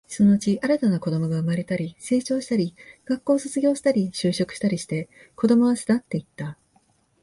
[0.07, 6.57] そのうち、新たな子供が生まれたり、成長したり、学校を卒業したり、就職したりして、子供は巣立っていった